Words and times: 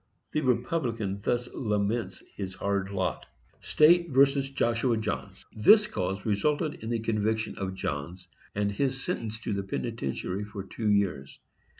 The 0.31 0.41
Republican 0.41 1.19
thus 1.21 1.47
laments 1.53 2.23
his 2.35 2.55
hard 2.55 2.89
lot: 2.89 3.27
STATE 3.61 4.09
v. 4.09 4.21
JOSHUA 4.51 4.97
JOHNS. 4.97 5.45
This 5.55 5.85
cause 5.85 6.25
resulted 6.25 6.83
in 6.83 6.89
the 6.89 6.97
conviction 6.97 7.55
of 7.59 7.75
Johns, 7.75 8.27
and 8.55 8.71
his 8.71 8.99
sentence 9.03 9.39
to 9.41 9.53
the 9.53 9.61
penitentiary 9.61 10.43
for 10.43 10.63
two 10.63 10.89
years. 10.89 11.39